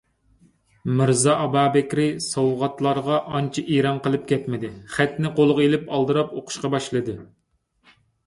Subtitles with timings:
[0.99, 7.17] مىرزا ئابابەكرى سوۋغاتلارغا ئانچە ئېرەن قىلىپ كەتمىدى، خەتنى قولىغا ئېلىپ ئالدىراپ ئوقۇشقا باشلىدى.